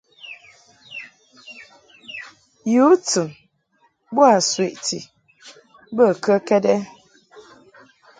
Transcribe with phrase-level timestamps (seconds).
[2.73, 3.27] Yu tɨn
[4.15, 4.99] boa sweʼti
[5.95, 6.65] bə kəkɛd?